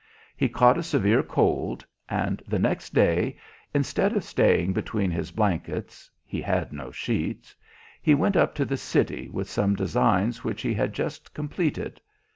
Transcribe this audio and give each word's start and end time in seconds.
He 0.35 0.49
caught 0.49 0.79
a 0.79 0.81
severe 0.81 1.21
cold, 1.21 1.85
and 2.09 2.41
the 2.47 2.57
next 2.57 2.91
day, 2.95 3.37
instead 3.71 4.17
of 4.17 4.23
staying 4.23 4.73
between 4.73 5.11
his 5.11 5.29
blankets 5.29 6.09
(he 6.25 6.41
had 6.41 6.73
no 6.73 6.89
sheets), 6.89 7.55
he 8.01 8.15
went 8.15 8.35
up 8.35 8.55
to 8.55 8.65
the 8.65 8.77
City 8.77 9.29
with 9.29 9.47
some 9.47 9.75
designs 9.75 10.43
which 10.43 10.63
he 10.63 10.73
had 10.73 10.93
just 10.93 11.35
completed. 11.35 12.01